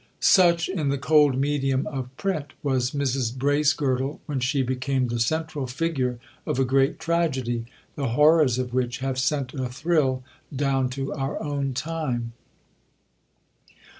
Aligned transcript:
Such, 0.19 0.67
in 0.67 0.89
the 0.89 0.97
cold 0.97 1.37
medium 1.37 1.85
of 1.85 2.09
print, 2.17 2.53
was 2.63 2.89
Mrs 2.89 3.37
Bracegirdle 3.37 4.19
when 4.25 4.39
she 4.39 4.63
became 4.63 5.07
the 5.09 5.19
central 5.19 5.67
figure 5.67 6.17
of 6.43 6.57
a 6.57 6.65
great 6.65 6.99
tragedy, 6.99 7.67
the 7.95 8.07
horrors 8.07 8.57
of 8.57 8.73
which 8.73 8.97
have 8.97 9.19
sent 9.19 9.53
a 9.53 9.69
thrill 9.69 10.23
down 10.55 10.89
to 10.97 11.13
our 11.13 11.39
own 11.39 11.75
time. 11.75 12.33